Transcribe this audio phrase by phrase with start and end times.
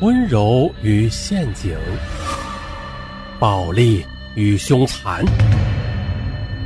[0.00, 1.78] 温柔与陷阱，
[3.38, 5.24] 暴力与凶残，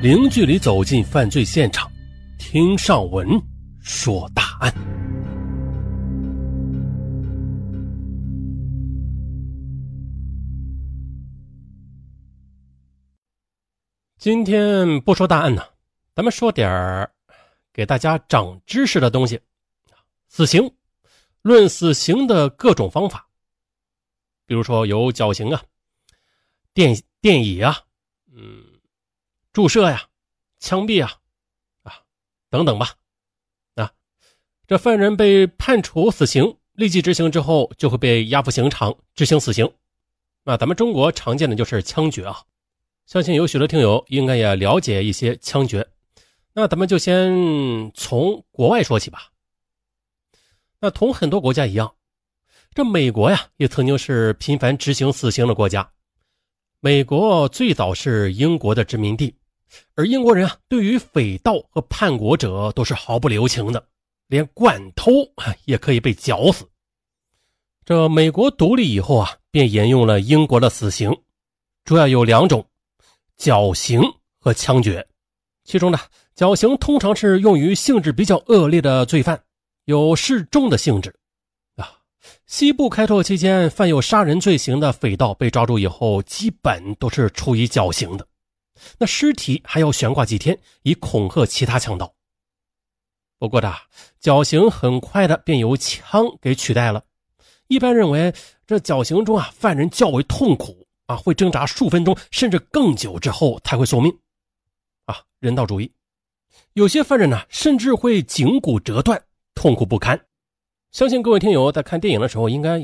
[0.02, 1.90] 零距离走进犯罪现场，
[2.38, 3.28] 听上文
[3.80, 4.72] 说大案。
[14.16, 15.62] 今天不说大案呢，
[16.14, 17.10] 咱们说点儿
[17.74, 19.38] 给大家长知识的东西。
[20.30, 20.70] 死刑，
[21.42, 23.28] 论死刑的各种方法。
[24.46, 25.62] 比如说有绞刑啊、
[26.72, 27.80] 电电椅啊、
[28.32, 28.64] 嗯、
[29.52, 30.08] 注射呀、
[30.58, 31.12] 枪毙啊、
[31.82, 31.92] 啊
[32.48, 32.94] 等等吧。
[33.74, 33.92] 啊，
[34.66, 39.70] 这犯人被判处死刑，立即执行之后就会被押赴刑场执行死刑。
[40.44, 42.42] 那咱们中国常见的就是枪决啊，
[43.04, 45.86] 相信有许多听友应该也了解一些枪决。
[46.54, 49.30] 那咱们就先从国外说起吧。
[50.80, 51.92] 那同很多国家一样。
[52.74, 55.90] 这美国呀，也曾经是频繁执行死刑的国家。
[56.80, 59.34] 美国最早是英国的殖民地，
[59.96, 63.84] 而英国人啊，对于匪盗和叛国者都是毫不留情的，
[64.28, 65.10] 连惯偷
[65.64, 66.68] 也可以被绞死。
[67.84, 71.16] 这美国独立以后啊，便沿用了英国的死刑，
[71.84, 72.64] 主要有两种：
[73.36, 74.00] 绞刑
[74.38, 75.04] 和枪决。
[75.64, 75.98] 其中呢，
[76.34, 79.42] 绞刑通常是用于性质比较恶劣的罪犯，
[79.88, 81.14] 有示众的性质。
[81.76, 81.98] 啊
[82.44, 88.28] 西部开拓期间，犯有杀人罪行的匪盗被抓住以后，基本都是处以绞刑的。
[88.98, 92.14] 那尸体还要悬挂几天，以恐吓其他强盗。
[93.38, 93.74] 不过的
[94.20, 97.02] 绞刑很快的便由枪给取代了。
[97.68, 98.34] 一般认为，
[98.66, 104.14] 这绞刑中啊，犯人较为痛苦啊，会挣扎数分钟甚至更久之后才会送命。
[105.06, 105.90] 啊，人道主义。
[106.74, 109.22] 有些犯人呢，甚至会颈骨折断，
[109.58, 110.16] 痛苦不堪。
[110.92, 112.78] 相信各位听友在看电影的时候，应该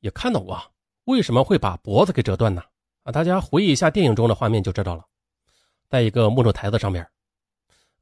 [0.00, 0.60] 也看到过，
[1.06, 2.62] 为什么会把脖子给折断呢？
[3.04, 5.06] 啊，大家回忆一下电影中的画面就知道了。
[5.88, 7.08] 在一个木头台子上面，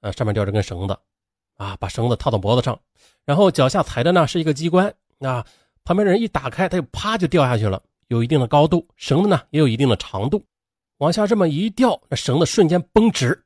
[0.00, 0.98] 呃，上面吊着根绳子，
[1.58, 2.76] 啊，把绳子套到脖子上，
[3.24, 5.46] 然后脚下踩的呢是一个机关，啊，
[5.84, 10.44] 旁边的人一打开，他就啪就掉下去了，有一定的高度，绳子呢也有一定的长度，
[10.96, 13.44] 往下这么一掉，那绳子瞬间绷直，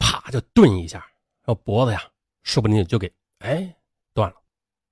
[0.00, 0.98] 啪就顿一下，
[1.44, 2.02] 然后脖子呀，
[2.42, 3.08] 说不定就给
[3.38, 3.72] 哎
[4.18, 4.36] 断了。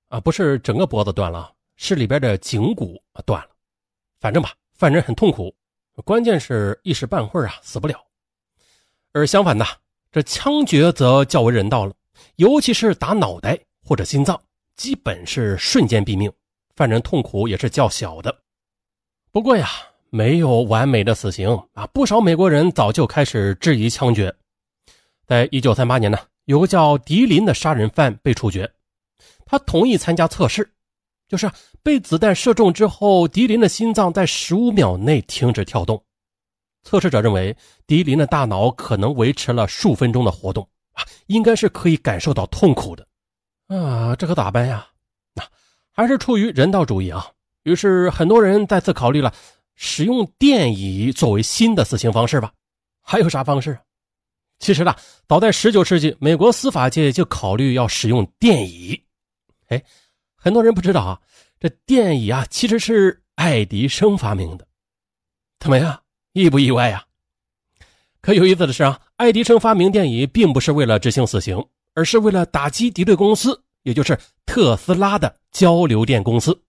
[0.07, 3.49] 啊，不是整个脖子断了，是里边的颈骨断了。
[4.21, 5.53] 反正吧，犯人很痛苦，
[6.05, 8.01] 关键是一时半会儿啊死不了。
[9.11, 9.65] 而相反呢，
[10.09, 11.93] 这枪决则较为人道了，
[12.37, 14.41] 尤其是打脑袋或者心脏，
[14.77, 16.31] 基本是瞬间毙命，
[16.77, 18.33] 犯人痛苦也是较小的。
[19.29, 19.67] 不过呀，
[20.09, 24.33] 没有完美的死刑啊，不少美国人早就开始质疑枪决。
[25.25, 28.71] 在一九三八年呢，有个叫迪林的杀人犯被处决。
[29.47, 30.69] 他同意参加测试，
[31.27, 31.49] 就是
[31.81, 36.03] 被子弹射中之后，迪林的心脏在十五秒内停止跳动。
[36.83, 43.07] 测试者认为，迪林的大脑可能维持了数分钟的活动啊，应该是可以感受到痛苦的
[43.67, 44.87] 啊，这可咋办呀？
[45.33, 45.43] 那
[45.91, 47.25] 还是出于人道主义啊。
[47.63, 49.33] 于是很多人再次考虑了
[49.75, 52.53] 使用电椅作为新的死刑方式吧。
[53.01, 53.77] 还有啥方式？
[54.59, 54.95] 其实呢，
[55.27, 58.99] 早在十九世纪，美国司法界就考虑要使用电椅。
[59.67, 59.83] 哎，
[60.35, 61.21] 很多人不知道啊，
[61.59, 64.67] 这电椅啊其实是爱迪生发明的，
[65.59, 66.01] 怎么样，
[66.33, 67.05] 意不意外呀？
[68.21, 76.61] 可有意思的是啊，爱迪生发明电椅并不是为了执行死刑，而是为了打击敌对公司，也就是特斯拉的交流电公司。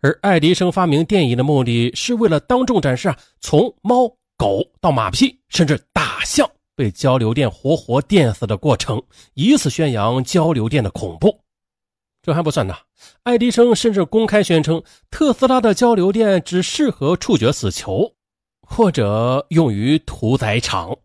[0.00, 9.02] 而爱迪生发明电椅的目的是为了当众展示啊，从猫、狗到马屁，甚至大象被交流电活活电死的过程，
[9.34, 11.40] 以此宣扬交流电的恐怖。
[12.26, 12.74] 这还不算呢，
[13.22, 14.82] 爱迪生甚至公开宣称，
[15.12, 18.16] 特斯拉的交流电只适合处决死囚，
[18.62, 20.96] 或者用于屠宰场。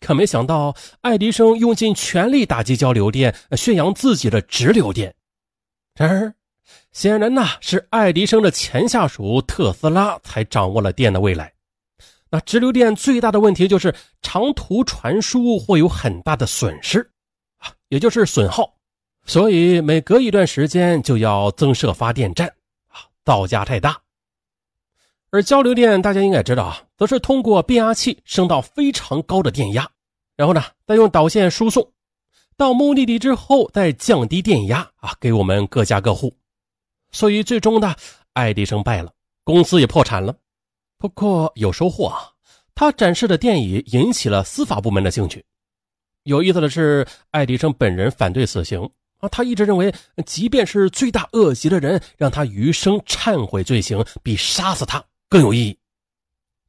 [0.00, 5.14] 可没想到，爱迪生用尽全力打击交流电，宣扬自己的直流电。
[5.94, 6.34] 然而，
[6.90, 11.52] 显然呐，是爱迪生的前下属特斯拉才掌握了电的未来。
[12.30, 17.08] 那直流电最大的问题就是长途传输会有很大的损失
[17.58, 18.75] 啊，也就是损耗。
[19.26, 22.46] 所以每隔一段时间就要增设发电站，
[22.86, 24.00] 啊，造价太大。
[25.30, 29.90] 而交流电大家应该知道啊，则是通过变压器升到非常高的电压，
[30.36, 31.92] 然后呢，再用导线输送
[32.56, 36.32] 到目的地之后，再降低电压啊，给我们各家各户。
[37.10, 37.94] 所以最终呢
[38.32, 39.12] 爱迪生败了，
[39.42, 40.34] 公司也破产了。
[40.98, 42.30] 不过有收获啊，
[42.76, 45.44] 他展示的电椅引起了司法部门的兴趣。
[46.22, 48.88] 有意思的是，爱迪生本人反对死刑。
[49.28, 49.94] 他一直认为，
[50.24, 55.78] 即便是罪大恶极的人，让他余生忏悔罪行，比杀死他更有意义。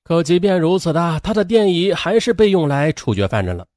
[0.03, 3.67] 可即便如此的，他的电椅还是被用来处决犯人了。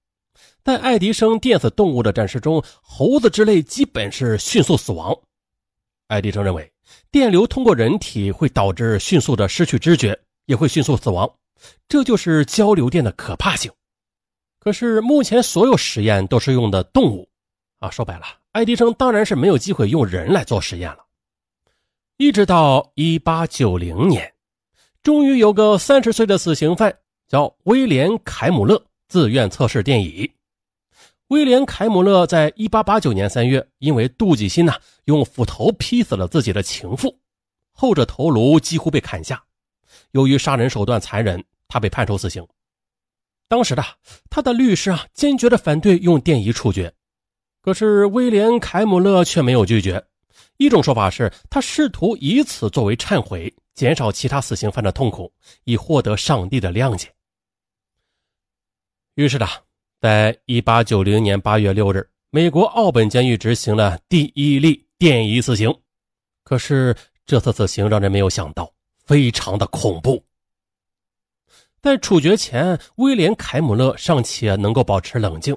[0.62, 5.18] 在爱迪生电死动物的展示中，猴子之类基本是迅速死亡。
[6.08, 6.70] 爱迪生认为，
[7.10, 11.28] 电流通过人体会导致迅速的失去知觉，也会迅速死亡。
[11.88, 13.72] 这就是交流电的可怕性。
[14.58, 17.26] 可是目前所有实验都是用的动物，
[17.80, 20.98] 啊，说白了，爱迪生当然是没有机会用人来做实验了。
[22.18, 24.32] 一直到一八九零年，
[25.02, 26.94] 终于有个三十岁的死刑犯
[27.26, 30.30] 叫威廉·凯姆勒自愿测试电椅。
[31.28, 34.74] 威廉·凯姆勒在一八八九年三月，因为妒忌心呐，
[35.04, 37.18] 用斧头劈死了自己的情妇，
[37.72, 39.42] 后者头颅几乎被砍下。
[40.10, 42.46] 由于杀人手段残忍，他被判处死刑。
[43.48, 43.82] 当时的
[44.28, 46.92] 他的律师啊，坚决的反对用电椅处决，
[47.62, 50.04] 可是威廉·凯姆勒却没有拒绝。
[50.56, 55.32] 一种说法是他试图以此作为忏悔，减少其他死刑犯的痛苦，
[55.64, 57.08] 以获得上帝的谅解。
[59.14, 59.46] 于是的，
[60.00, 65.74] 在一八九零年八月六日，美国奥本监狱执行了第一例电椅死刑。
[66.44, 66.96] 可是
[67.26, 68.72] 这次死刑让人没有想到，
[69.04, 70.22] 非常的恐怖。
[71.80, 75.56] 在处决前，威廉·凯姆勒尚且能够保持冷静，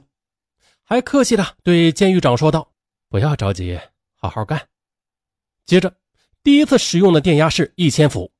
[0.85, 2.71] 还客气的对监狱长说道
[3.09, 3.79] ：“不要着急，
[4.15, 4.67] 好好干。”
[5.65, 5.93] 接着，
[6.43, 8.31] 第一次使用的电压是一千伏。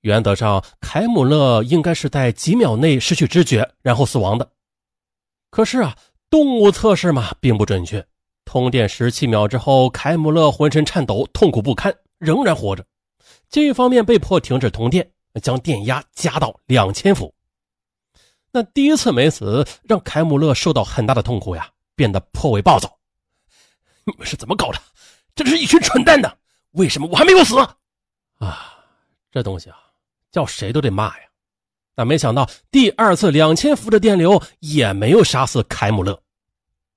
[0.00, 4.50] 原则上，凯姆勒应该是在几秒内失去知觉，然后死亡的。
[5.50, 5.96] 可是啊，
[6.30, 8.06] 动物测试嘛，并不准确。
[8.44, 12.84] 通电十七秒之后，凯姆勒浑身颤抖，痛苦不堪，仍然活着。
[13.48, 15.12] 监狱方面被迫停止通电。
[15.40, 17.32] 将电压加到两千伏。
[18.50, 22.90] 那第一次没死，让凯姆勒受到很大的痛苦呀，变得颇为暴躁。
[24.04, 24.80] 你们是怎么搞的？
[25.34, 26.38] 真是一群蠢蛋的！
[26.70, 27.58] 为什么我还没有死？
[28.38, 28.72] 啊，
[29.30, 29.76] 这东西啊，
[30.32, 31.24] 叫谁都得骂呀。
[31.94, 36.18] 但没想到第二次两千伏的电流也没有杀死凯姆勒。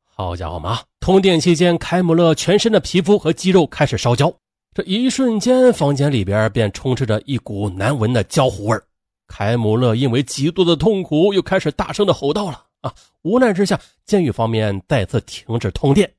[0.05, 0.79] 好家伙嘛！
[1.01, 4.33] 通电期间，凯姆勒全身的皮肤和肌肉开始烧焦。
[4.73, 8.79] 这一瞬间，房间里边便充斥着一股难闻的焦糊味
[9.27, 12.67] 凯姆勒因为极度的痛苦，又开始大声的吼道了。
[12.83, 12.93] 啊！
[13.23, 16.13] 无奈之下，监狱方面再次停止通电。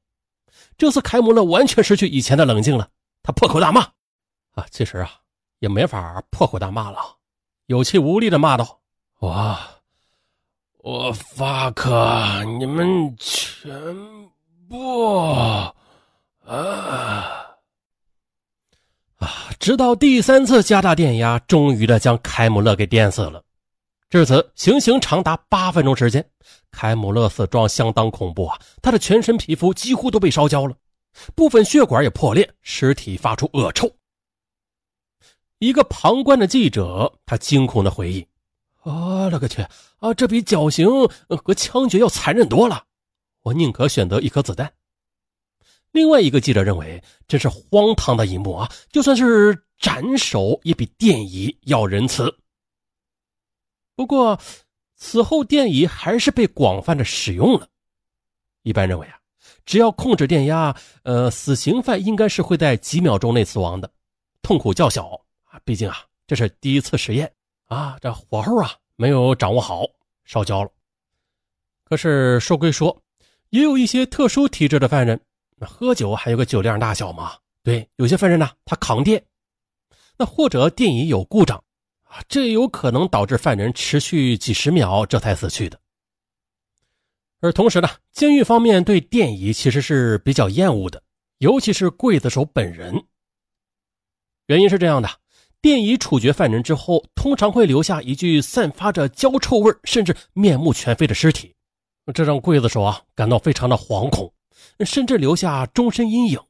[0.76, 2.88] 这次，凯姆勒完全失去以前的冷静了，
[3.22, 3.82] 他破口大骂。
[4.52, 5.10] 啊，其实啊，
[5.60, 6.98] 也没法破口大骂了，
[7.66, 8.80] 有气无力的骂道
[9.20, 9.56] ：“我，
[10.78, 13.72] 我发克你们全
[14.68, 15.74] 部啊
[16.46, 17.40] 啊！”
[19.58, 23.42] 直到第三次加大电压，终于的将凯姆勒给电死了。
[24.10, 26.24] 至此，行刑长达八分钟时间。
[26.70, 30.76] 凯姆勒死状相当恐怖啊，他的全身皮肤几乎都被烧焦了，
[31.34, 33.90] 部分血管也破裂，尸体发出恶臭。
[35.58, 38.26] 一个旁观的记者，他惊恐的回忆
[38.82, 39.62] ：“我勒个去
[39.98, 40.88] 啊，这比绞刑
[41.28, 42.84] 和枪决要残忍多了，
[43.42, 44.72] 我宁可选择一颗子弹。”
[45.90, 48.70] 另外一个记者认为，真是荒唐的一幕啊！
[48.90, 52.36] 就算是斩首，也比电椅要仁慈。
[53.96, 54.40] 不过，
[54.96, 57.68] 此后电椅还是被广泛的使用了。
[58.62, 59.18] 一般认为啊，
[59.64, 63.90] 只要控制电压，呃，死刑犯应该是会在几秒钟内死亡的，
[64.42, 65.60] 痛苦较小啊。
[65.64, 67.30] 毕竟啊，这是第一次实验
[67.66, 69.84] 啊，这火候啊没有掌握好，
[70.24, 70.70] 烧焦了。
[71.84, 73.02] 可是说归说，
[73.50, 75.20] 也有一些特殊体质的犯人。
[75.56, 77.34] 那喝酒还有个酒量大小嘛？
[77.62, 79.24] 对，有些犯人呢，他扛电，
[80.16, 81.62] 那或者电椅有故障，
[82.28, 85.78] 这有可能导致犯人持续几十秒这才死去的。
[87.40, 91.02] 而同时呢，监狱方面对电椅其实是比较厌恶的，
[91.38, 93.04] 尤其是刽子手本人。
[94.46, 95.08] 原因是这样的：
[95.60, 101.54] 电椅处决犯人之后，通常会留下一具散发着焦臭味甚至面目全非的尸体，
[102.14, 104.32] 这让刽子手啊感到非常的惶恐。
[104.84, 106.40] 甚至留下终身阴影。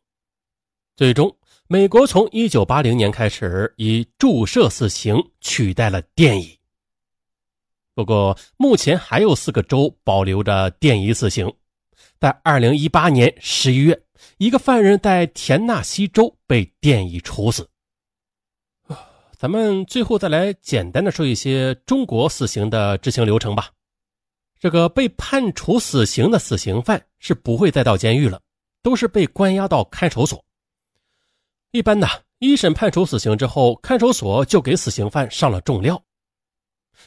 [0.97, 6.59] 最终，美国从一九八零年开始以注射死刑取代了电椅。
[7.95, 11.51] 不过，目前还有四个州保留着电椅死刑。
[12.21, 13.99] 在二零一八年十一月，
[14.37, 17.67] 一个犯人在田纳西州被电椅处死。
[19.39, 23.71] 咱们最后再来简单的说一些中国死刑的执行流程吧。
[24.59, 28.39] 这个被判处死刑的死刑犯是不会再到监狱了，
[28.83, 30.45] 都是被关押到看守所。
[31.75, 32.07] 一般呢，
[32.39, 36.01] 一审判处死刑之后，看守所就给死刑犯上了重料，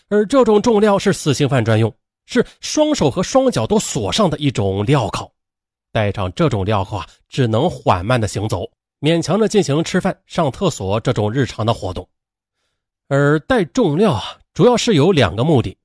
[0.10, 1.96] 而这种重料是死刑犯专用，
[2.26, 5.32] 是双手和双脚都锁上的一种镣铐，
[5.94, 8.70] 戴上这种镣铐啊，只能缓慢的行走，
[9.00, 12.06] 勉强的进行吃饭、上厕所这种日常的活动。
[13.08, 15.78] 而带重镣啊，主要是有两个目的：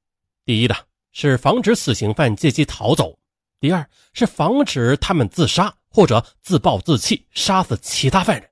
[0.44, 0.74] 第一呢
[1.12, 3.16] 是防止死刑犯借机逃走；
[3.60, 8.48] 第二是防止他们自杀或者自暴自弃，杀死其他犯人。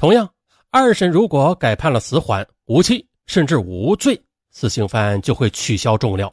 [0.00, 0.32] 同样，
[0.70, 4.18] 二审如果改判了死缓、无期甚至无罪，
[4.50, 6.32] 死刑犯就会取消重镣。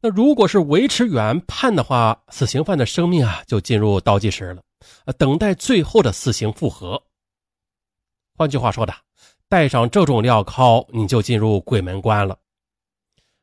[0.00, 4.60] 那如果是维持原判的话，死刑犯的生命啊就进入倒计时了，
[5.16, 7.00] 等待最后的死刑复核。
[8.36, 8.92] 换句话说的。
[9.48, 12.36] 带上这种镣铐，你就进入鬼门关了。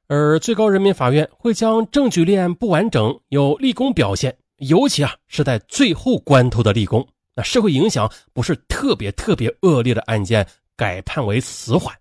[0.08, 7.08] 而最高人民法院会将证据链不完整、有立功表现，尤其啊是在最后关头的立功，
[7.44, 11.96] 社会影响不是特别特别恶劣的案件，改判为死缓。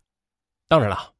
[0.68, 1.12] 当然了，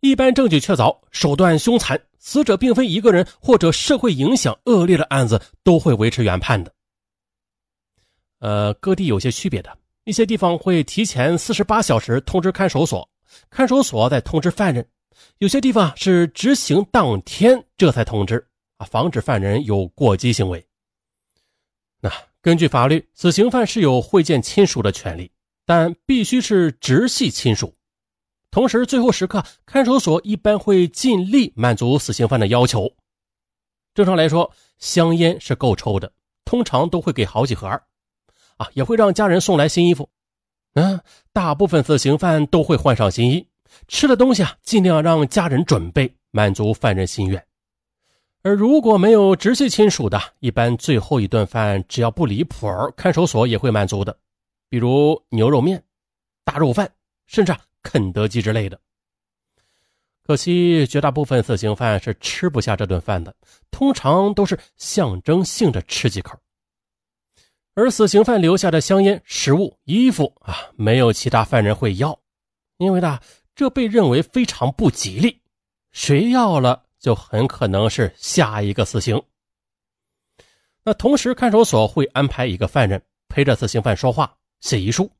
[0.00, 6.72] 一般证据确凿、手段凶残、死者并非一个人或者社会影响恶劣的案子，都会维持原判的。
[8.40, 9.78] 呃，各地有些区别的。
[10.04, 13.08] 一些地方会提前四十八小时通知看守所，
[13.50, 14.82] 看守所再通知犯人；
[15.38, 18.44] 有些地方是执行当天这才通知，
[18.78, 20.66] 啊，防止犯人有过激行为。
[22.42, 25.30] 根据法律，死刑犯是有会见亲属的权利，
[25.66, 27.74] 但必须是直系亲属。
[28.50, 32.90] 同时，最后时刻，看守所一般会尽力满足死刑犯的要求。
[33.94, 36.12] 正常来说，香烟是够抽的，
[36.44, 37.68] 通常都会给好几盒。
[38.56, 40.08] 啊，也会让家人送来新衣服。
[40.74, 41.00] 嗯，
[41.32, 43.46] 大部分死刑犯都会换上新衣。
[43.86, 47.44] 吃的东西啊，尽量让家人准备，满足犯人心愿。
[48.42, 52.66] 而如果没有直系亲属的，一般最后一顿饭只要不离谱，
[52.96, 54.16] 看守所也会满足的。
[54.68, 55.82] 比如牛肉面、
[56.42, 56.90] 大肉饭，
[57.26, 58.80] 甚至肯德基之类的。
[60.22, 63.34] 可惜绝大部分死刑犯是吃不下这顿饭的，
[63.70, 66.38] 通常都是象征性的吃几口。
[67.74, 72.18] 而死刑犯留下的香烟、食物、衣服啊，没有其他犯人会要，
[72.78, 73.18] 因为呢，
[73.54, 75.40] 这被认为非常不吉利，
[75.92, 79.20] 谁要了就很可能是下一个死刑。
[80.84, 85.10] 那同时，看守所会安排一个犯人陪着死刑犯说话、写遗书，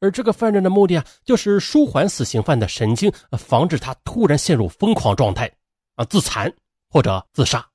[0.00, 5.50] 而这个犯人的目的啊，就是舒缓死刑犯的神经，防止他突然陷入疯狂状态
[5.94, 6.52] 啊，自残
[6.88, 7.66] 或者自杀。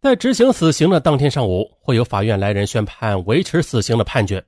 [0.00, 4.44] 在执行死刑的当天上午，会有法院来人宣判维持死刑的判决。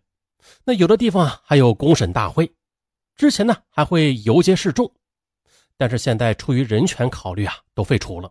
[0.65, 2.51] 那有的地方啊还有公审大会，
[3.17, 4.91] 之前呢还会游街示众，
[5.79, 8.31] 但是现在出于人权考虑啊，都废除了。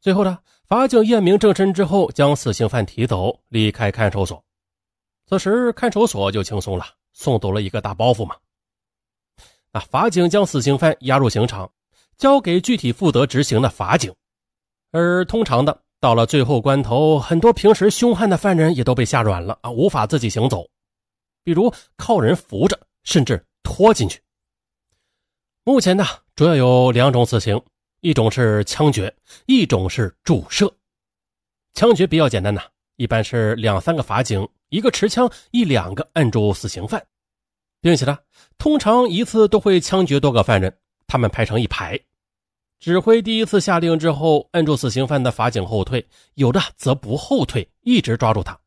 [0.00, 4.42] 最后呢，法警验明正身之后，将死刑犯提走，离开看守所。
[5.26, 8.34] 此时看守所就轻松了，送走了一个大包袱嘛。
[9.70, 11.70] 那法警将死刑犯押入刑场，
[12.16, 14.14] 交给具体负责执行的法警，
[14.90, 15.82] 而通常的。
[16.00, 20.64] 到了最后关头，很多平时凶悍的犯人也都被吓软了啊，无法自己行走，
[21.42, 24.20] 比如靠人扶着，甚至拖进去。
[25.68, 27.60] 目前呢，主要有两种死刑，
[28.00, 30.72] 一种是枪决，一种是注射。
[31.74, 32.62] 枪决比较简单呐，
[32.96, 37.06] 一般是两三个法警，一个持枪，一两个按住死刑犯，
[37.82, 38.18] 并且呢，
[38.56, 40.74] 通常一次都会枪决多个犯人，
[41.06, 42.00] 他们排成一排。
[42.80, 46.02] 指挥第一次下令之后，摁住死刑犯的法警后退，
[46.36, 48.58] 有的则不后退，一直抓住他。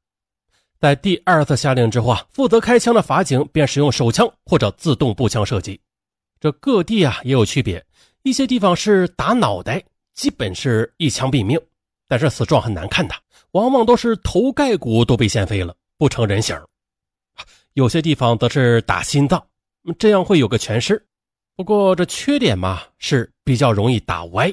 [0.80, 5.82] 在第二次下令之后啊，负责开枪的法警便使用手枪或者自动步枪射击。
[6.42, 7.86] 这各地啊也有区别，
[8.24, 9.82] 一些地方是打脑袋，
[10.16, 11.58] 基本是一枪毙命，
[12.08, 13.14] 但是死状很难看的，
[13.52, 16.60] 往往都是头盖骨都被掀飞了，不成人形。
[17.74, 19.46] 有些地方则是打心脏，
[20.00, 21.06] 这样会有个全尸。
[21.56, 24.52] 不过这缺点嘛，是比较容易打歪。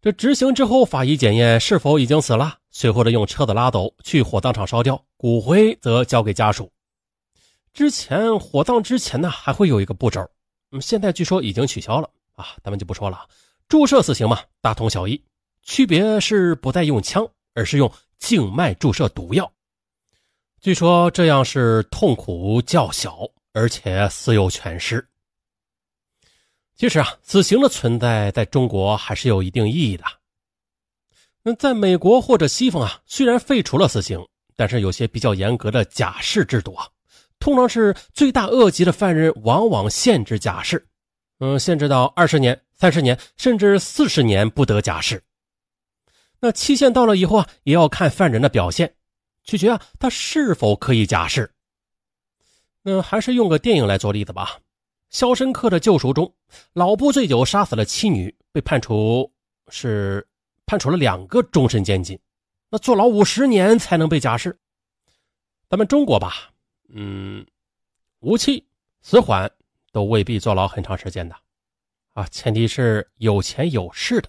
[0.00, 6.68] 这执行之后，法医检验是否已经死了，随后的用车子拉走，去火葬场烧掉，骨灰则交给家属。
[7.72, 10.28] 之前火葬之前呢，还会有一个步骤，
[10.70, 13.26] 嗯，现在据说已经取消了啊，咱们就不说了。
[13.68, 15.22] 注射死刑嘛，大同小异，
[15.62, 19.50] 区别是不再用枪，而是用静脉注射毒药。
[20.60, 23.18] 据说这样是痛苦较小，
[23.52, 25.06] 而且死有全尸。
[26.76, 30.04] 其实啊，死刑的存在在中国还是有一定意义的。
[31.42, 34.24] 那在美国或者西方啊，虽然废除了死刑，
[34.56, 36.86] 但是有些比较严格的假释制度啊，
[37.42, 40.86] 通常是罪大恶极的犯人往往限制假释，
[41.40, 45.20] 嗯，限制到二十年、三十年甚至四十年不得假释。
[46.38, 48.94] 那期限到了以后啊，也要看犯人的表现，
[49.42, 51.52] 取决啊他是否可以假释。
[52.82, 54.58] 那还是用个电影来做例子吧。
[55.10, 56.32] 《肖申克的救赎》中，
[56.74, 59.32] 老布醉酒杀死了妻女，被判处
[59.68, 60.24] 是
[60.64, 62.16] 判处了两个终身监禁，
[62.70, 64.56] 那坐牢五十年才能被假释。
[65.68, 66.51] 咱们中国吧，
[66.94, 67.46] 嗯，
[68.20, 68.66] 无期、
[69.00, 69.50] 死缓
[69.92, 71.34] 都未必坐牢很长时间的，
[72.12, 74.28] 啊，前提是有钱有势的，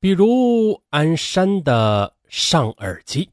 [0.00, 3.30] 比如鞍山的尚尔基。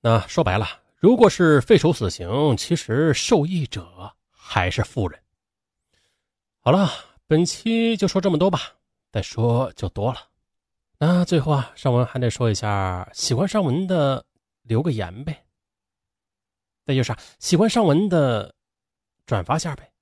[0.00, 0.66] 那说白了，
[0.96, 5.20] 如果是废除死刑，其实受益者还是富人。
[6.60, 6.90] 好了，
[7.26, 8.72] 本期就说这么多吧，
[9.12, 10.28] 再说就多了。
[10.96, 14.24] 那最后啊，尚文还得说一下，喜欢尚文的
[14.62, 15.43] 留个言呗。
[16.86, 18.54] 再就是喜欢上文的
[19.26, 19.93] 转发下呗。